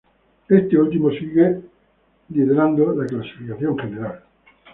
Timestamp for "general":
3.77-4.23